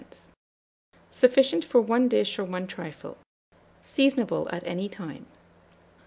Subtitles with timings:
[1.11, 3.19] Sufficient for 1 dish or 1 trifle.
[3.83, 5.27] Seasonable at any time.